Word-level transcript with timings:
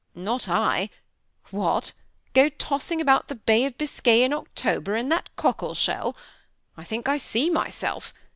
"Not 0.29 0.49
I; 0.49 0.89
what! 1.51 1.91
go 2.33 2.49
tos^ng 2.49 2.99
about 2.99 3.27
the 3.27 3.35
Bay 3.35 3.65
of 3.65 3.77
Biscay 3.77 4.23
in 4.23 4.33
October 4.33 4.95
in 4.95 5.09
that 5.09 5.29
cockle 5.35 5.75
shell! 5.75 6.15
I 6.75 6.83
thibk 6.83 7.07
I 7.07 7.17
see 7.17 7.51
myself. 7.51 8.11